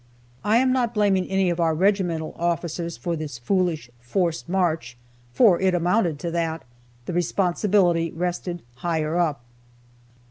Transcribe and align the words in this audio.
I 0.43 0.57
am 0.57 0.73
not 0.73 0.95
blaming 0.95 1.27
any 1.29 1.51
of 1.51 1.59
our 1.59 1.75
regimental 1.75 2.33
officers 2.39 2.97
for 2.97 3.15
this 3.15 3.37
foolish 3.37 3.87
"forced 3.99 4.49
march," 4.49 4.97
for 5.31 5.59
it 5.61 5.75
amounted 5.75 6.17
to 6.21 6.31
that, 6.31 6.63
the 7.05 7.13
responsibility 7.13 8.09
rested 8.09 8.63
higher 8.77 9.19
up. 9.19 9.43